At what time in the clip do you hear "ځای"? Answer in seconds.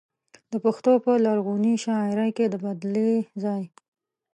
3.43-3.63